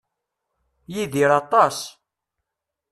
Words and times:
Yidir 0.93 1.29
aṭas. 1.39 1.77